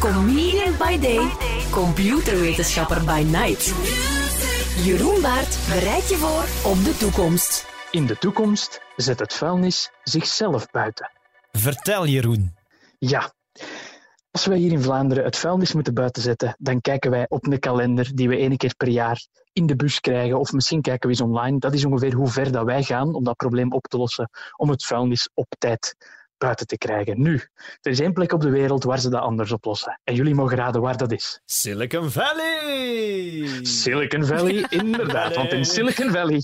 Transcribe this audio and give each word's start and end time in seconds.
Comedian 0.00 0.76
by 0.78 0.98
day, 0.98 1.30
computerwetenschapper 1.70 3.04
by 3.04 3.22
night. 3.22 3.74
Jeroen 4.84 5.22
Baert 5.22 5.58
bereidt 5.68 6.08
je 6.08 6.16
voor 6.16 6.70
op 6.70 6.84
de 6.84 6.96
toekomst. 6.98 7.66
In 7.90 8.06
de 8.06 8.16
toekomst 8.18 8.80
zet 8.96 9.18
het 9.18 9.34
vuilnis 9.34 9.90
zichzelf 10.02 10.70
buiten. 10.70 11.10
Vertel, 11.52 12.06
Jeroen. 12.06 12.54
Ja. 12.98 13.32
Als 14.30 14.46
wij 14.46 14.58
hier 14.58 14.72
in 14.72 14.82
Vlaanderen 14.82 15.24
het 15.24 15.36
vuilnis 15.36 15.72
moeten 15.72 15.94
buiten 15.94 16.22
zetten, 16.22 16.56
dan 16.58 16.80
kijken 16.80 17.10
wij 17.10 17.26
op 17.28 17.46
een 17.46 17.58
kalender 17.58 18.10
die 18.14 18.28
we 18.28 18.36
één 18.36 18.56
keer 18.56 18.74
per 18.76 18.88
jaar 18.88 19.26
in 19.52 19.66
de 19.66 19.76
bus 19.76 20.00
krijgen. 20.00 20.38
Of 20.38 20.52
misschien 20.52 20.80
kijken 20.80 21.08
we 21.08 21.14
eens 21.14 21.24
online. 21.24 21.58
Dat 21.58 21.74
is 21.74 21.84
ongeveer 21.84 22.14
hoe 22.14 22.28
ver 22.28 22.52
dat 22.52 22.64
wij 22.64 22.82
gaan 22.82 23.14
om 23.14 23.24
dat 23.24 23.36
probleem 23.36 23.72
op 23.72 23.86
te 23.86 23.96
lossen. 23.96 24.30
Om 24.56 24.70
het 24.70 24.84
vuilnis 24.84 25.30
op 25.34 25.46
tijd 25.58 25.96
buiten 26.40 26.66
te 26.66 26.78
krijgen. 26.78 27.22
Nu, 27.22 27.34
er 27.80 27.90
is 27.90 28.00
één 28.00 28.12
plek 28.12 28.32
op 28.32 28.40
de 28.40 28.50
wereld 28.50 28.84
waar 28.84 28.98
ze 28.98 29.10
dat 29.10 29.20
anders 29.22 29.52
oplossen. 29.52 30.00
En 30.04 30.14
jullie 30.14 30.34
mogen 30.34 30.56
raden 30.56 30.80
waar 30.80 30.96
dat 30.96 31.12
is. 31.12 31.40
Silicon 31.44 32.10
Valley! 32.10 33.48
Silicon 33.62 34.24
Valley, 34.24 34.66
inderdaad. 34.82 35.34
Want 35.34 35.52
in 35.52 35.64
Silicon 35.64 36.10
Valley 36.10 36.42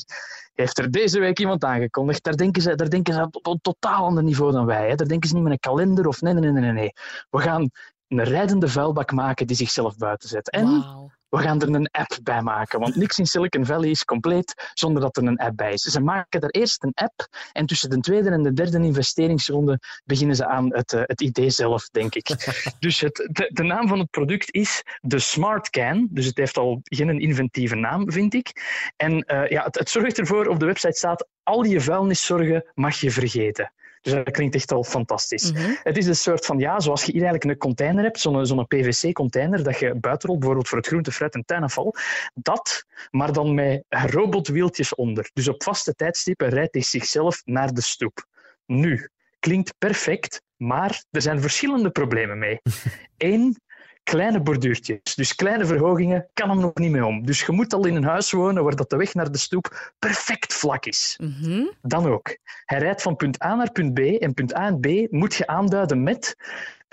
heeft 0.54 0.78
er 0.78 0.90
deze 0.90 1.18
week 1.18 1.38
iemand 1.38 1.64
aangekondigd. 1.64 2.22
Daar 2.22 2.36
denken 2.36 2.62
ze, 2.62 2.74
daar 2.74 2.90
denken 2.90 3.14
ze 3.14 3.28
op 3.30 3.46
een 3.46 3.60
totaal 3.60 4.04
ander 4.04 4.22
niveau 4.22 4.52
dan 4.52 4.66
wij. 4.66 4.88
Hè. 4.88 4.94
Daar 4.94 5.08
denken 5.08 5.28
ze 5.28 5.34
niet 5.34 5.44
met 5.44 5.52
een 5.52 5.58
kalender 5.58 6.06
of 6.06 6.20
nee, 6.20 6.34
nee, 6.34 6.50
nee, 6.50 6.62
nee. 6.62 6.72
nee. 6.72 6.92
We 7.30 7.38
gaan 7.38 7.70
een 8.08 8.24
rijdende 8.24 8.68
vuilbak 8.68 9.12
maken 9.12 9.46
die 9.46 9.56
zichzelf 9.56 9.96
buiten 9.96 10.28
zet. 10.28 10.50
En. 10.50 10.84
We 11.28 11.38
gaan 11.38 11.60
er 11.60 11.74
een 11.74 11.90
app 11.90 12.18
bij 12.22 12.42
maken. 12.42 12.80
Want 12.80 12.96
niks 12.96 13.18
in 13.18 13.26
Silicon 13.26 13.66
Valley 13.66 13.90
is 13.90 14.04
compleet 14.04 14.70
zonder 14.74 15.02
dat 15.02 15.16
er 15.16 15.24
een 15.24 15.38
app 15.38 15.56
bij 15.56 15.72
is. 15.72 15.82
Ze 15.82 16.00
maken 16.00 16.40
er 16.40 16.50
eerst 16.50 16.82
een 16.82 16.94
app 16.94 17.26
en 17.52 17.66
tussen 17.66 17.90
de 17.90 18.00
tweede 18.00 18.30
en 18.30 18.42
de 18.42 18.52
derde 18.52 18.78
investeringsronde 18.78 19.80
beginnen 20.04 20.36
ze 20.36 20.46
aan 20.46 20.74
het, 20.74 20.92
eh, 20.92 21.02
het 21.04 21.20
idee 21.20 21.50
zelf, 21.50 21.88
denk 21.88 22.14
ik. 22.14 22.26
dus 22.78 23.00
het, 23.00 23.28
de, 23.32 23.50
de 23.52 23.62
naam 23.62 23.88
van 23.88 23.98
het 23.98 24.10
product 24.10 24.54
is 24.54 24.82
de 25.00 25.18
Smart 25.18 25.70
Can. 25.70 26.08
Dus 26.10 26.26
het 26.26 26.36
heeft 26.36 26.56
al 26.56 26.80
geen 26.82 27.20
inventieve 27.20 27.74
naam, 27.74 28.12
vind 28.12 28.34
ik. 28.34 28.52
En 28.96 29.22
eh, 29.22 29.50
ja, 29.50 29.64
het, 29.64 29.78
het 29.78 29.90
zorgt 29.90 30.18
ervoor, 30.18 30.46
op 30.46 30.60
de 30.60 30.66
website 30.66 30.96
staat, 30.96 31.28
al 31.42 31.62
je 31.62 31.80
vuilniszorgen 31.80 32.70
mag 32.74 33.00
je 33.00 33.10
vergeten. 33.10 33.72
Dus 34.06 34.24
dat 34.24 34.30
klinkt 34.30 34.54
echt 34.54 34.72
al 34.72 34.84
fantastisch. 34.84 35.52
Mhm. 35.52 35.74
Het 35.82 35.96
is 35.96 36.06
een 36.06 36.16
soort 36.16 36.46
van, 36.46 36.58
ja, 36.58 36.80
zoals 36.80 37.04
je 37.04 37.12
hier 37.12 37.22
eigenlijk 37.22 37.50
een 37.50 37.58
container 37.58 38.04
hebt, 38.04 38.20
zo'n 38.20 38.46
zo'n 38.46 38.66
PVC-container 38.66 39.62
dat 39.62 39.78
je 39.78 39.94
buiten 39.94 40.28
rolt, 40.28 40.38
bijvoorbeeld 40.38 40.68
voor 40.68 40.78
het 40.78 40.86
groente, 40.86 41.12
fruit 41.12 41.34
en 41.34 41.44
tuinafval. 41.44 41.94
Dat, 42.34 42.84
maar 43.10 43.32
dan 43.32 43.54
met 43.54 43.84
robotwieltjes 43.88 44.94
onder. 44.94 45.30
Dus 45.32 45.48
op 45.48 45.62
vaste 45.62 45.94
tijdstippen 45.94 46.48
rijdt 46.48 46.74
hij 46.74 46.82
zichzelf 46.82 47.42
naar 47.44 47.72
de 47.72 47.80
stoep. 47.80 48.26
Nu, 48.66 49.08
klinkt 49.38 49.74
perfect, 49.78 50.42
maar 50.56 51.04
er 51.10 51.22
zijn 51.22 51.40
verschillende 51.40 51.90
problemen 51.90 52.38
mee. 52.38 52.60
Eén, 53.16 53.60
kleine 54.06 54.40
borduurtjes. 54.40 55.14
Dus 55.14 55.34
kleine 55.34 55.66
verhogingen 55.66 56.28
kan 56.32 56.50
hem 56.50 56.60
nog 56.60 56.74
niet 56.74 56.90
mee 56.90 57.04
om. 57.04 57.26
Dus 57.26 57.46
je 57.46 57.52
moet 57.52 57.74
al 57.74 57.86
in 57.86 57.96
een 57.96 58.04
huis 58.04 58.30
wonen 58.30 58.64
waar 58.64 58.76
dat 58.76 58.90
de 58.90 58.96
weg 58.96 59.14
naar 59.14 59.32
de 59.32 59.38
stoep 59.38 59.92
perfect 59.98 60.54
vlak 60.54 60.86
is. 60.86 61.18
Mhm. 61.20 61.64
Dan 61.82 62.06
ook. 62.06 62.36
Hij 62.64 62.78
rijdt 62.78 63.02
van 63.02 63.16
punt 63.16 63.42
A 63.42 63.54
naar 63.54 63.72
punt 63.72 63.94
B 63.94 63.98
en 63.98 64.34
punt 64.34 64.56
A 64.56 64.66
en 64.66 64.80
B 64.80 65.10
moet 65.10 65.34
je 65.34 65.46
aanduiden 65.46 66.02
met 66.02 66.36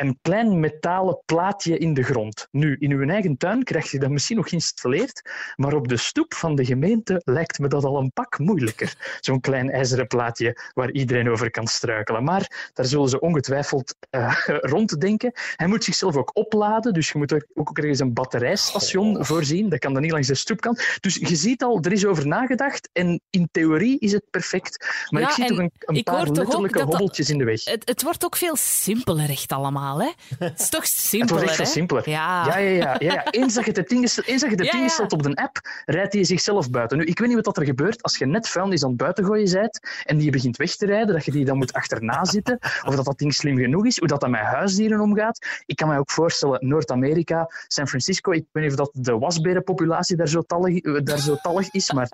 een 0.03 0.17
klein 0.21 0.59
metalen 0.59 1.21
plaatje 1.25 1.77
in 1.77 1.93
de 1.93 2.03
grond. 2.03 2.47
Nu, 2.51 2.75
in 2.79 2.91
uw 2.91 3.09
eigen 3.09 3.37
tuin 3.37 3.63
krijg 3.63 3.91
je 3.91 3.99
dat 3.99 4.09
misschien 4.09 4.37
nog 4.37 4.49
geïnstalleerd, 4.49 5.21
maar 5.55 5.73
op 5.73 5.87
de 5.87 5.97
stoep 5.97 6.33
van 6.33 6.55
de 6.55 6.65
gemeente 6.65 7.21
lijkt 7.25 7.59
me 7.59 7.67
dat 7.67 7.83
al 7.83 7.97
een 7.97 8.11
pak 8.11 8.39
moeilijker. 8.39 9.17
Zo'n 9.19 9.39
klein 9.39 9.71
ijzeren 9.71 10.07
plaatje 10.07 10.57
waar 10.73 10.91
iedereen 10.91 11.29
over 11.29 11.51
kan 11.51 11.67
struikelen. 11.67 12.23
Maar 12.23 12.69
daar 12.73 12.85
zullen 12.85 13.09
ze 13.09 13.19
ongetwijfeld 13.19 13.95
eh, 14.09 14.37
ronddenken. 14.75 15.31
Hij 15.55 15.67
moet 15.67 15.83
zichzelf 15.83 16.15
ook 16.17 16.31
opladen, 16.33 16.93
dus 16.93 17.11
je 17.11 17.17
moet 17.17 17.31
er 17.31 17.47
ook 17.53 17.77
ergens 17.77 17.99
een 17.99 18.13
batterijstation 18.13 19.25
voorzien. 19.25 19.69
Dat 19.69 19.79
kan 19.79 19.93
dan 19.93 20.01
niet 20.01 20.11
langs 20.11 20.27
de 20.27 20.35
stoepkant. 20.35 20.97
Dus 20.99 21.15
je 21.15 21.35
ziet 21.35 21.63
al, 21.63 21.79
er 21.81 21.91
is 21.91 22.05
over 22.05 22.27
nagedacht 22.27 22.89
en 22.93 23.21
in 23.29 23.49
theorie 23.51 23.99
is 23.99 24.11
het 24.11 24.23
perfect. 24.29 24.85
Maar 25.09 25.21
Ja, 25.21 25.27
ik 25.27 25.33
zie 25.33 25.45
toch 25.45 25.57
een, 25.57 25.71
een 25.79 26.03
paar 26.03 26.27
ook 26.27 26.35
letterlijke 26.35 26.77
dat 26.77 26.87
dat- 26.87 26.89
hobbeltjes 26.89 27.29
in 27.29 27.37
de 27.37 27.43
weg. 27.43 27.63
Het, 27.63 27.87
het 27.89 28.03
wordt 28.03 28.25
ook 28.25 28.35
veel 28.35 28.55
simpeler 28.55 29.29
echt 29.29 29.51
allemaal, 29.51 29.92
hè? 30.01 30.11
Het 30.37 30.59
is 30.59 30.69
toch 30.69 30.81
Het 30.91 30.91
simpeler, 30.91 31.43
wordt 31.43 31.59
echt 31.59 31.69
simpeler. 31.69 32.09
Ja. 32.09 32.45
Ja, 32.45 32.57
ja, 32.57 32.69
ja, 32.69 32.95
ja. 32.99 33.25
Eens 33.31 33.53
dat 33.53 33.65
je 33.65 33.71
het 33.71 33.91
ingesteld, 33.91 34.27
eens 34.27 34.41
dat 34.41 34.49
je 34.49 34.55
het 34.55 34.73
ingesteld 34.73 35.11
op 35.11 35.23
de 35.23 35.35
app, 35.35 35.59
rijdt 35.85 36.13
hij 36.13 36.23
zichzelf 36.23 36.69
buiten. 36.69 36.97
Nu, 36.97 37.03
ik 37.03 37.19
weet 37.19 37.27
niet 37.27 37.45
wat 37.45 37.57
er 37.57 37.65
gebeurt 37.65 38.03
als 38.03 38.17
je 38.17 38.25
net 38.25 38.49
vuilnis 38.49 38.83
aan 38.83 38.89
het 38.89 38.97
buiten 38.97 39.25
gooien 39.25 39.51
bent 39.51 39.79
en 40.03 40.17
die 40.17 40.31
begint 40.31 40.57
weg 40.57 40.75
te 40.75 40.85
rijden, 40.85 41.13
dat 41.13 41.25
je 41.25 41.31
die 41.31 41.45
dan 41.45 41.57
moet 41.57 41.73
achterna 41.73 42.25
zitten, 42.35 42.59
of 42.61 42.95
dat 42.95 43.05
dat 43.05 43.17
ding 43.17 43.33
slim 43.33 43.57
genoeg 43.57 43.85
is, 43.85 43.99
hoe 43.99 44.07
dat, 44.07 44.21
dat 44.21 44.29
met 44.29 44.41
huisdieren 44.41 44.99
omgaat. 44.99 45.61
Ik 45.65 45.75
kan 45.75 45.87
me 45.87 45.97
ook 45.97 46.11
voorstellen, 46.11 46.67
Noord-Amerika, 46.67 47.49
San 47.67 47.87
Francisco, 47.87 48.31
ik 48.31 48.45
weet 48.51 48.63
niet 48.63 48.71
of 48.71 48.77
dat 48.77 48.89
de 48.93 49.17
wasberenpopulatie 49.17 50.15
daar 50.15 50.27
zo 50.27 50.41
tallig, 50.41 50.79
eh, 50.79 50.99
daar 51.03 51.19
zo 51.19 51.35
tallig 51.35 51.71
is, 51.71 51.91
maar 51.91 52.09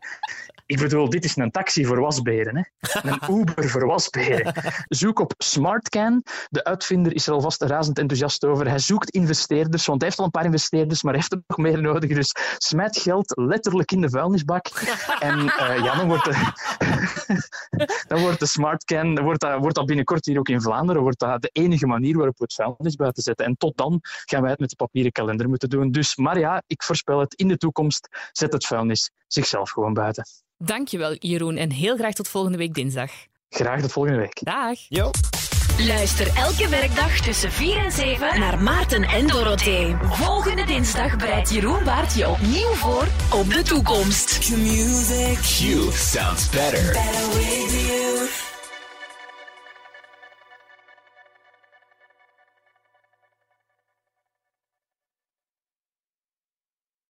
ik 0.69 0.79
bedoel, 0.79 1.09
dit 1.09 1.23
is 1.23 1.35
een 1.35 1.51
taxi 1.51 1.85
voor 1.85 1.99
wasberen. 1.99 2.57
Hè? 2.57 2.63
Een 3.09 3.39
Uber 3.39 3.69
voor 3.69 3.85
wasberen. 3.85 4.53
Zoek 4.87 5.19
op 5.19 5.33
SmartCan. 5.37 6.23
De 6.49 6.63
uitvinder 6.63 7.13
is 7.13 7.27
er 7.27 7.33
alvast 7.33 7.58
razend 7.61 7.97
enthousiast 7.99 8.45
over. 8.45 8.67
Hij 8.67 8.79
zoekt 8.79 9.09
investeerders, 9.09 9.85
want 9.85 9.99
hij 10.01 10.07
heeft 10.07 10.19
al 10.19 10.25
een 10.25 10.31
paar 10.31 10.45
investeerders, 10.45 11.03
maar 11.03 11.13
hij 11.13 11.21
heeft 11.21 11.33
er 11.33 11.43
nog 11.47 11.57
meer 11.57 11.81
nodig. 11.81 12.09
Dus 12.09 12.35
smijt 12.57 12.97
geld 12.97 13.31
letterlijk 13.35 13.91
in 13.91 14.01
de 14.01 14.09
vuilnisbak. 14.09 14.67
En 15.19 15.39
eh, 15.39 15.83
ja, 15.83 15.95
dan 15.95 16.07
wordt 16.07 16.25
de, 16.25 16.51
dan 18.07 18.21
wordt 18.21 18.39
de 18.39 18.45
SmartCan 18.45 19.15
dan 19.15 19.23
wordt 19.23 19.39
dat, 19.39 19.59
wordt 19.59 19.75
dat 19.75 19.85
binnenkort 19.85 20.25
hier 20.25 20.39
ook 20.39 20.49
in 20.49 20.61
Vlaanderen 20.61 21.01
wordt 21.01 21.19
dat 21.19 21.41
de 21.41 21.49
enige 21.51 21.87
manier 21.87 22.15
waarop 22.15 22.37
we 22.37 22.43
het 22.43 22.53
vuilnis 22.53 22.95
buiten 22.95 23.23
zetten. 23.23 23.45
En 23.45 23.57
tot 23.57 23.77
dan 23.77 23.99
gaan 24.01 24.41
wij 24.41 24.51
het 24.51 24.59
met 24.59 24.69
de 24.69 24.75
papieren 24.75 25.11
kalender 25.11 25.49
moeten 25.49 25.69
doen. 25.69 25.91
Dus, 25.91 26.15
maar 26.15 26.39
ja, 26.39 26.63
ik 26.67 26.83
voorspel 26.83 27.19
het. 27.19 27.33
In 27.33 27.47
de 27.47 27.57
toekomst 27.57 28.07
zet 28.31 28.53
het 28.53 28.65
vuilnis 28.65 29.11
zichzelf 29.27 29.69
gewoon 29.69 29.93
buiten. 29.93 30.25
Dankjewel, 30.57 31.15
Jeroen. 31.19 31.57
En 31.57 31.71
heel 31.71 31.95
graag 31.95 32.13
tot 32.13 32.27
volgende 32.27 32.57
week 32.57 32.73
dinsdag. 32.73 33.11
Graag 33.49 33.81
tot 33.81 33.91
volgende 33.91 34.19
week. 34.19 34.43
Dag. 34.43 34.77
Yo. 34.87 35.11
Luister 35.87 36.27
elke 36.35 36.69
werkdag 36.69 37.19
tussen 37.19 37.51
4 37.51 37.77
en 37.77 37.91
7 37.91 38.39
naar 38.39 38.61
Maarten 38.61 39.03
en 39.03 39.27
Dorothee. 39.27 39.95
Volgende 40.01 40.65
dinsdag 40.65 41.17
bereidt 41.17 41.49
Jeroen 41.49 41.83
Baert 41.83 42.15
je 42.15 42.29
opnieuw 42.29 42.73
voor 42.73 43.07
op 43.29 43.53
de 43.53 43.61
toekomst. 43.61 44.39
Q 44.39 45.91
sounds 45.93 46.49
better. 46.49 48.08